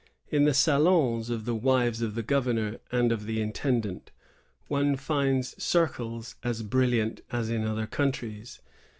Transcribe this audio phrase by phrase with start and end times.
[0.31, 4.09] In the salons of .the wives of the governor and of the intendant,
[4.67, 8.61] one finds circles as bnlliant as in other countries."